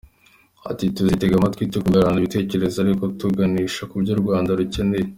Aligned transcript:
Ati 0.69 0.85
“Tuzitega 0.95 1.33
amatwi 1.35 1.63
tukungurana 1.73 2.19
ibitekerezo, 2.19 2.77
ariko 2.79 3.03
tuganisha 3.19 3.81
kubyo 3.91 4.11
u 4.13 4.21
Rwanda 4.21 4.51
rukeneye”. 4.59 5.07